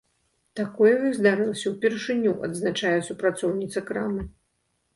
[0.59, 4.29] Такое ў іх здарылася ўпершыню, адзначае супрацоўніца крамы.